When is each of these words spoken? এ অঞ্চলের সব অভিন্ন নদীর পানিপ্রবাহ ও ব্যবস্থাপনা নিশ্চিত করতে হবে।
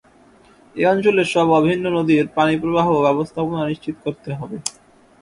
এ 0.75 0.83
অঞ্চলের 0.85 1.27
সব 1.33 1.47
অভিন্ন 1.59 1.85
নদীর 1.97 2.25
পানিপ্রবাহ 2.37 2.85
ও 2.91 3.05
ব্যবস্থাপনা 3.07 3.61
নিশ্চিত 3.63 3.95
করতে 4.05 4.29
হবে। 4.39 4.57